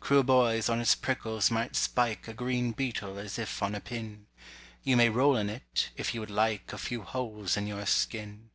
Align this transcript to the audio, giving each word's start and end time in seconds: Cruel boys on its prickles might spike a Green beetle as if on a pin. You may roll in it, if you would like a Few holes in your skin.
Cruel 0.00 0.22
boys 0.22 0.70
on 0.70 0.80
its 0.80 0.94
prickles 0.94 1.50
might 1.50 1.76
spike 1.76 2.26
a 2.26 2.32
Green 2.32 2.72
beetle 2.72 3.18
as 3.18 3.38
if 3.38 3.62
on 3.62 3.74
a 3.74 3.80
pin. 3.80 4.24
You 4.82 4.96
may 4.96 5.10
roll 5.10 5.36
in 5.36 5.50
it, 5.50 5.90
if 5.94 6.14
you 6.14 6.20
would 6.20 6.30
like 6.30 6.72
a 6.72 6.78
Few 6.78 7.02
holes 7.02 7.58
in 7.58 7.66
your 7.66 7.84
skin. 7.84 8.48